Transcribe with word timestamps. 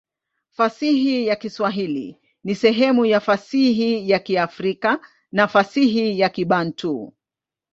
Fasihi 0.51 1.27
ya 1.27 1.35
Kiswahili 1.35 2.17
ni 2.43 2.55
sehemu 2.55 3.05
ya 3.05 3.19
fasihi 3.19 4.09
ya 4.09 4.19
Kiafrika 4.19 4.99
na 5.31 5.47
fasihi 5.47 6.19
ya 6.19 6.29
Kibantu. 6.29 7.13